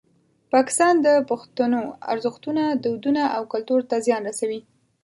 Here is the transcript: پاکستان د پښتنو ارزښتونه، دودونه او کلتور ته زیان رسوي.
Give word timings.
پاکستان 0.53 0.93
د 1.05 1.07
پښتنو 1.29 1.81
ارزښتونه، 2.11 2.63
دودونه 2.83 3.23
او 3.35 3.41
کلتور 3.53 3.79
ته 3.89 3.95
زیان 4.05 4.21
رسوي. 4.29 4.59